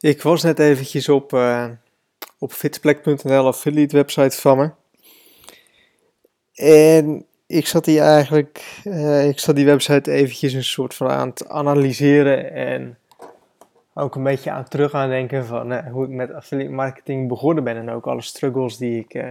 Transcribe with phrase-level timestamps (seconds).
[0.00, 1.68] Ik was net eventjes op, uh,
[2.38, 4.70] op fitplek.nl, affiliate website van me.
[6.54, 11.28] En ik zat die eigenlijk, uh, ik zat die website eventjes een soort van aan
[11.28, 12.98] het analyseren en
[13.94, 17.64] ook een beetje aan terug aan denken van uh, hoe ik met affiliate marketing begonnen
[17.64, 19.24] ben en ook alle struggles die ik,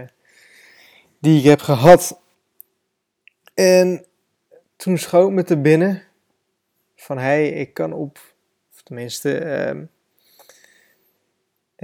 [1.18, 2.20] die ik heb gehad.
[3.54, 4.04] En
[4.76, 6.02] toen schoot me te binnen
[6.96, 8.18] van hey, ik kan op,
[8.72, 9.84] of tenminste, ehm,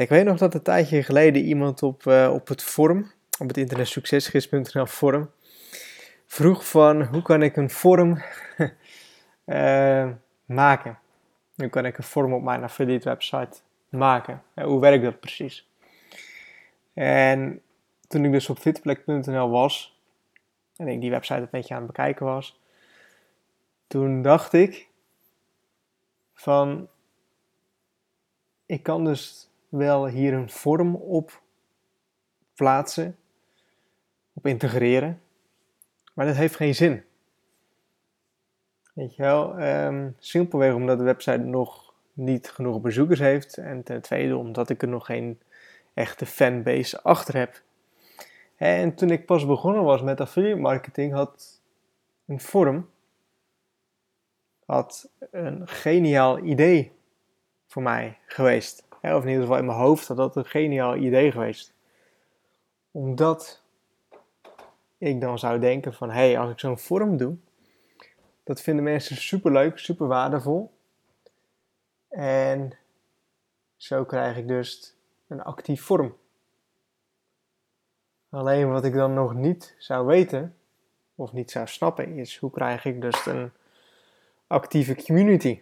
[0.00, 3.56] ik weet nog dat een tijdje geleden iemand op, uh, op het forum, op het
[3.56, 5.30] internetsuccesgids.nl forum,
[6.26, 8.22] vroeg van hoe kan ik een forum
[9.46, 10.10] uh,
[10.44, 10.98] maken?
[11.56, 13.58] Hoe kan ik een forum op mijn affiliate website
[13.88, 14.42] maken?
[14.54, 15.68] Hoe werkt dat precies?
[16.94, 17.62] En
[18.08, 19.98] toen ik dus op fitplek.nl was
[20.76, 22.60] en ik die website een beetje aan het bekijken was,
[23.86, 24.88] toen dacht ik
[26.32, 26.88] van
[28.66, 31.42] ik kan dus wel hier een vorm op
[32.54, 33.16] plaatsen,
[34.32, 35.20] op integreren,
[36.14, 37.04] maar dat heeft geen zin.
[38.94, 44.02] Weet je wel, um, simpelweg omdat de website nog niet genoeg bezoekers heeft en ten
[44.02, 45.40] tweede omdat ik er nog geen
[45.94, 47.62] echte fanbase achter heb.
[48.56, 51.60] En toen ik pas begonnen was met affiliate marketing had
[52.26, 52.88] een vorm
[54.70, 56.92] had een geniaal idee
[57.66, 58.88] voor mij geweest.
[59.02, 61.72] Of in ieder geval in mijn hoofd had dat een geniaal idee geweest.
[62.90, 63.62] Omdat
[64.98, 67.36] ik dan zou denken van, hé, hey, als ik zo'n vorm doe,
[68.44, 70.72] dat vinden mensen super leuk, super waardevol.
[72.08, 72.72] En
[73.76, 74.94] zo krijg ik dus
[75.26, 76.16] een actief vorm.
[78.30, 80.56] Alleen wat ik dan nog niet zou weten,
[81.14, 83.50] of niet zou snappen, is hoe krijg ik dus een
[84.46, 85.60] actieve community.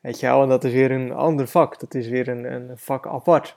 [0.00, 1.80] Weet je en dat is weer een ander vak.
[1.80, 3.56] Dat is weer een, een vak apart.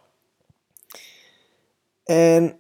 [2.04, 2.60] En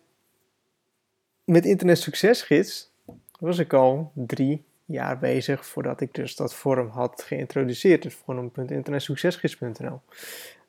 [1.44, 2.92] met Internet Succesgids
[3.40, 8.03] was ik al drie jaar bezig voordat ik dus dat forum had geïntroduceerd.
[8.03, 10.02] Het forum.internetsuccesgids.nl.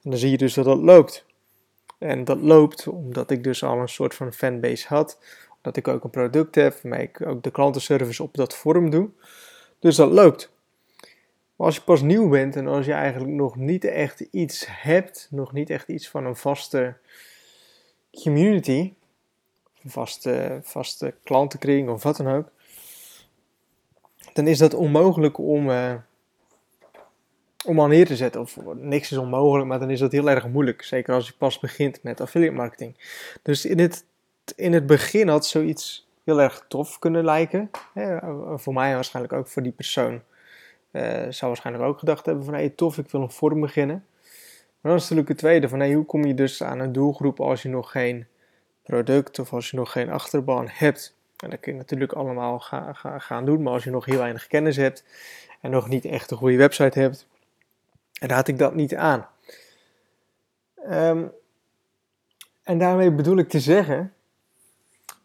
[0.03, 1.25] En dan zie je dus dat dat loopt.
[1.99, 5.19] En dat loopt omdat ik dus al een soort van fanbase had.
[5.60, 9.10] Dat ik ook een product heb, waarmee ik ook de klantenservice op dat forum doe.
[9.78, 10.53] Dus dat loopt.
[11.56, 15.28] Maar als je pas nieuw bent en als je eigenlijk nog niet echt iets hebt,
[15.31, 16.97] nog niet echt iets van een vaste
[18.22, 18.92] community,
[19.82, 22.50] een vaste, vaste klantenkring of wat dan ook,
[24.32, 25.94] dan is dat onmogelijk om, uh,
[27.65, 28.41] om al neer te zetten.
[28.41, 30.82] Of niks is onmogelijk, maar dan is dat heel erg moeilijk.
[30.82, 32.94] Zeker als je pas begint met affiliate marketing.
[33.42, 34.04] Dus in het,
[34.56, 37.71] in het begin had zoiets heel erg tof kunnen lijken.
[38.54, 40.22] voor mij waarschijnlijk ook voor die persoon
[41.28, 44.06] zou waarschijnlijk ook gedacht hebben van hey, tof, ik wil een vorm beginnen.
[44.81, 47.41] Maar dan is natuurlijk het tweede van hey, hoe kom je dus aan een doelgroep
[47.41, 48.27] als je nog geen
[48.82, 51.16] product of als je nog geen achterban hebt.
[51.37, 52.60] En dat kun je natuurlijk allemaal
[53.19, 55.04] gaan, doen, maar als je nog heel weinig kennis hebt
[55.60, 57.27] en nog niet echt een goede website hebt,
[58.21, 59.28] raad ik dat niet aan.
[60.91, 61.33] Um,
[62.62, 64.15] en daarmee bedoel ik te zeggen,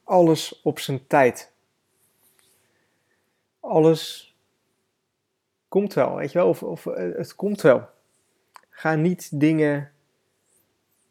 [0.04, 1.52] alles op zijn tijd.
[3.60, 4.29] Alles
[5.70, 7.88] komt wel, weet je wel, of, of eh, het komt wel.
[8.70, 9.92] Ga niet dingen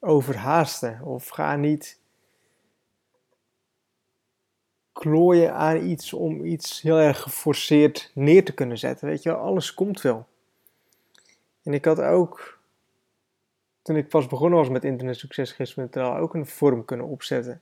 [0.01, 2.01] overhaasten of ga niet
[4.93, 9.09] klooien aan iets om iets heel erg geforceerd neer te kunnen zetten.
[9.09, 10.27] Weet je wel, alles komt wel.
[11.63, 12.59] En ik had ook,
[13.83, 17.61] toen ik pas begonnen was met internetsuccesgids.nl, ook een vorm kunnen opzetten.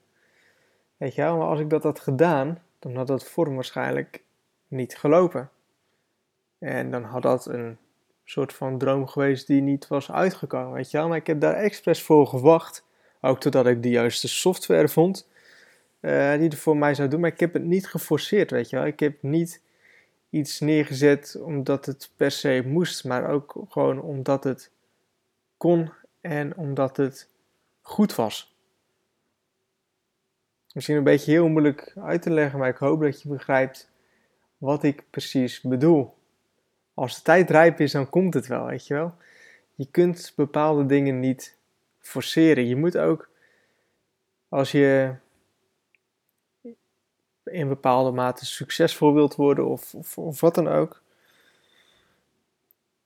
[0.96, 4.22] Weet je wel, maar als ik dat had gedaan, dan had dat vorm waarschijnlijk
[4.68, 5.50] niet gelopen.
[6.66, 7.78] En dan had dat een
[8.24, 11.08] soort van droom geweest die niet was uitgekomen, weet je wel.
[11.08, 12.84] Maar ik heb daar expres voor gewacht,
[13.20, 15.28] ook totdat ik de juiste software vond
[16.00, 17.20] uh, die er voor mij zou doen.
[17.20, 18.86] Maar ik heb het niet geforceerd, weet je wel.
[18.86, 19.62] Ik heb niet
[20.30, 24.70] iets neergezet omdat het per se moest, maar ook gewoon omdat het
[25.56, 27.28] kon en omdat het
[27.80, 28.54] goed was.
[30.72, 33.90] Misschien een beetje heel moeilijk uit te leggen, maar ik hoop dat je begrijpt
[34.58, 36.14] wat ik precies bedoel
[36.96, 39.14] als de tijd rijp is, dan komt het wel, weet je wel.
[39.74, 41.56] Je kunt bepaalde dingen niet
[41.98, 42.66] forceren.
[42.66, 43.28] Je moet ook,
[44.48, 45.14] als je
[47.44, 51.02] in bepaalde mate succesvol wilt worden of, of, of wat dan ook.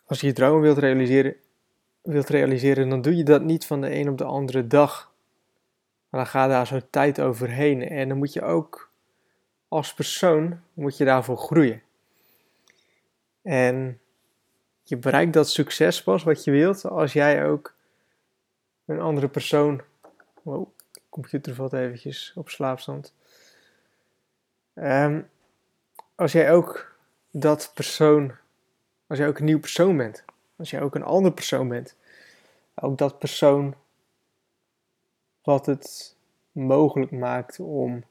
[0.07, 1.37] Als je je dromen wilt realiseren,
[2.03, 5.13] wilt realiseren, dan doe je dat niet van de een op de andere dag.
[6.09, 7.89] Maar dan ga daar zo tijd overheen.
[7.89, 8.91] En dan moet je ook
[9.69, 11.83] als persoon moet je daarvoor groeien.
[13.43, 14.01] En
[14.83, 17.75] je bereikt dat succes pas wat je wilt als jij ook
[18.85, 19.83] een andere persoon.
[20.43, 20.69] Wow,
[21.09, 23.15] computer valt eventjes op slaapstand.
[24.75, 25.29] Um,
[26.15, 26.95] als jij ook
[27.31, 28.33] dat persoon,
[29.07, 30.25] als jij ook een nieuw persoon bent,
[30.57, 31.97] als jij ook een andere persoon bent,
[32.75, 33.75] ook dat persoon
[35.43, 36.17] wat het
[36.53, 38.05] mogelijk maakt om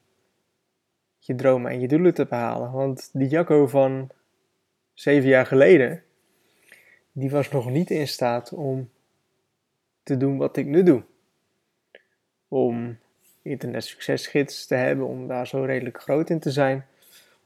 [1.17, 2.71] je dromen en je doelen te behalen.
[2.71, 4.09] Want die Jacco van
[4.99, 6.03] zeven jaar geleden,
[7.11, 8.89] die was nog niet in staat om
[10.03, 11.03] te doen wat ik nu doe.
[12.47, 12.97] Om
[13.41, 16.85] internet succesgids te hebben, om daar zo redelijk groot in te zijn.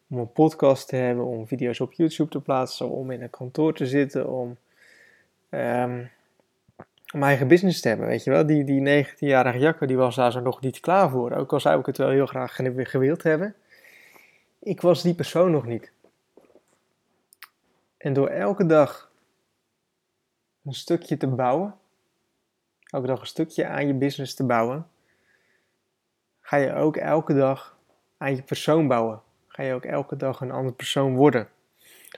[0.09, 3.73] Om een podcast te hebben, om video's op YouTube te plaatsen, om in een kantoor
[3.73, 4.57] te zitten, om,
[5.49, 6.09] um,
[7.13, 8.07] om eigen business te hebben.
[8.07, 11.31] Weet je wel, die, die 19-jarige Jacco die was daar zo nog niet klaar voor.
[11.31, 13.55] Ook al zou ik het wel heel graag gewild hebben.
[14.59, 15.92] Ik was die persoon nog niet.
[18.03, 19.11] En door elke dag
[20.63, 21.75] een stukje te bouwen,
[22.83, 24.87] elke dag een stukje aan je business te bouwen,
[26.39, 27.77] ga je ook elke dag
[28.17, 29.21] aan je persoon bouwen.
[29.47, 31.49] Ga je ook elke dag een andere persoon worden.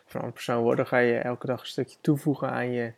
[0.06, 2.94] Of een andere persoon worden, ga je elke dag een stukje toevoegen aan je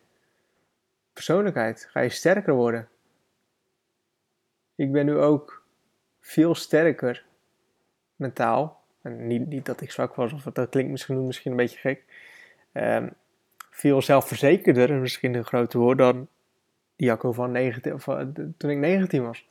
[1.13, 1.87] persoonlijkheid.
[1.91, 2.89] Ga je sterker worden.
[4.75, 5.63] Ik ben nu ook
[6.19, 7.25] veel sterker
[8.15, 8.83] mentaal.
[9.01, 12.03] En niet, niet dat ik zwak was, of dat klinkt misschien, misschien een beetje gek.
[12.73, 13.13] Um,
[13.69, 16.27] veel zelfverzekerder, misschien een grote woord, dan
[16.95, 18.21] Jacco van 19, of, uh,
[18.57, 19.47] toen ik 19 was.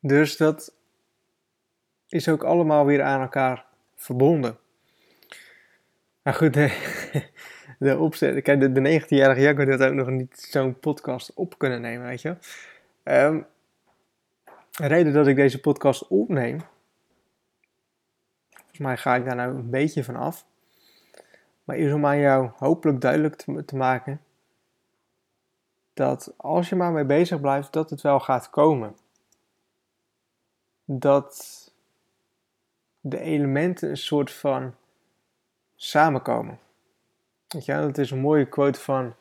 [0.00, 0.74] Dus dat
[2.08, 3.64] is ook allemaal weer aan elkaar
[3.94, 4.58] verbonden.
[6.22, 6.72] Maar goed, de,
[7.78, 8.42] de opzet.
[8.42, 12.22] Kijk, de, de 19-jarige Jacco had ook nog niet zo'n podcast op kunnen nemen, weet
[12.22, 12.36] je.
[13.04, 13.46] Um,
[14.70, 16.60] de reden dat ik deze podcast opneem,
[18.78, 20.44] volgens mij ga ik daar nou een beetje van af,
[21.64, 24.20] maar is om aan jou hopelijk duidelijk te, te maken
[25.94, 28.96] dat als je maar mee bezig blijft, dat het wel gaat komen
[30.84, 31.64] dat
[33.00, 34.74] de elementen een soort van
[35.76, 36.58] samenkomen.
[37.48, 39.14] Weet je, dat is een mooie quote van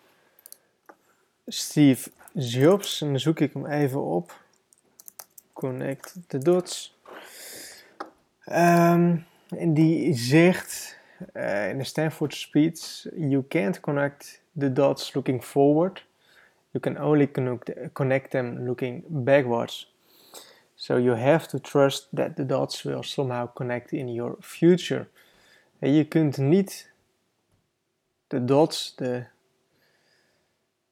[1.47, 3.01] Steve Jobs.
[3.01, 4.41] En dan zoek ik hem even op.
[5.53, 6.97] Connect the dots.
[8.45, 10.99] Um, en die zegt
[11.33, 16.05] uh, in de Stanford speech: You can't connect the dots looking forward.
[16.71, 19.95] You can only connect, connect them looking backwards.
[20.75, 25.07] So you have to trust that the dots will somehow connect in your future.
[25.79, 26.91] En je kunt niet
[28.27, 29.25] de dots, de,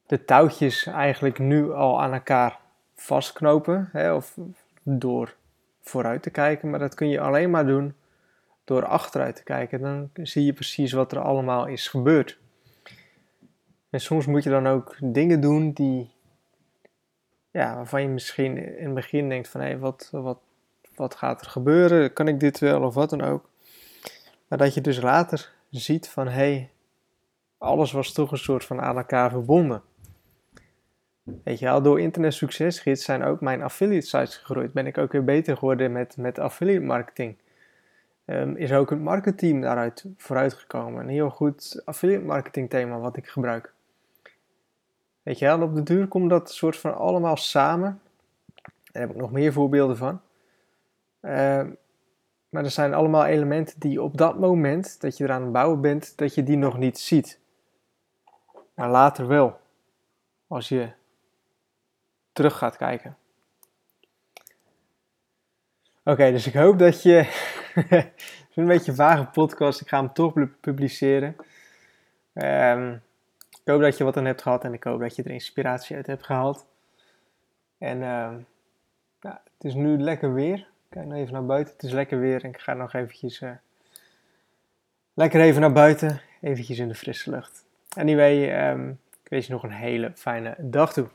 [0.06, 2.58] de touwtjes eigenlijk nu al aan elkaar
[2.94, 3.88] vastknopen.
[3.92, 4.38] Hè, of
[4.82, 5.34] door
[5.80, 6.70] vooruit te kijken.
[6.70, 7.94] Maar dat kun je alleen maar doen
[8.66, 9.80] door achteruit te kijken.
[9.80, 12.38] Dan zie je precies wat er allemaal is gebeurd.
[13.90, 16.14] En soms moet je dan ook dingen doen die
[17.50, 20.38] ja, waarvan je misschien in het begin denkt van hé, wat, wat,
[20.94, 22.12] wat gaat er gebeuren?
[22.12, 23.48] Kan ik dit wel of wat dan ook?
[24.48, 26.68] Maar dat je dus later ziet van hé,
[27.58, 29.82] alles was toch een soort van aan elkaar verbonden.
[31.44, 34.72] Weet je wel, door Internet Succesgids zijn ook mijn affiliate sites gegroeid.
[34.72, 37.36] Ben ik ook weer beter geworden met, met affiliate marketing.
[38.26, 41.00] Um, is ook het marketing daaruit vooruitgekomen.
[41.00, 43.72] Een heel goed affiliate marketing thema wat ik gebruik.
[45.22, 48.00] Weet je op de duur komt dat soort van allemaal samen.
[48.92, 50.20] Daar heb ik nog meer voorbeelden van.
[51.20, 51.62] Uh,
[52.48, 56.18] maar er zijn allemaal elementen die op dat moment dat je eraan het bouwen bent,
[56.18, 57.38] dat je die nog niet ziet.
[58.74, 59.60] Maar later wel.
[60.46, 60.90] Als je
[62.32, 63.16] terug gaat kijken.
[66.04, 67.64] Oké, dus ik hoop dat je.
[67.76, 68.12] Het
[68.50, 69.80] is een beetje een vage podcast.
[69.80, 71.36] Ik ga hem toch publiceren.
[72.34, 73.02] Um,
[73.50, 75.96] ik hoop dat je wat aan hebt gehad en ik hoop dat je er inspiratie
[75.96, 76.66] uit hebt gehaald.
[77.78, 78.34] En uh,
[79.20, 80.66] het is nu lekker weer.
[80.88, 81.72] Kijk nou even naar buiten.
[81.72, 83.50] Het is lekker weer en ik ga nog eventjes uh,
[85.14, 86.20] lekker even naar buiten.
[86.40, 87.64] Eventjes in de frisse lucht.
[87.96, 91.08] Anyway, um, ik wens je nog een hele fijne dag toe.